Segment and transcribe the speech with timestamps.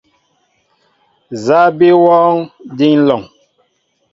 [1.33, 2.35] Nza bi wɔɔŋ,
[2.77, 3.21] din lɔŋ?